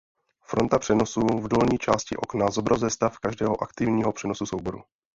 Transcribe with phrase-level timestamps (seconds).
[0.41, 4.83] Fronta přenosů v dolní části okna zobrazuje stav každého aktivního přenosu souboru.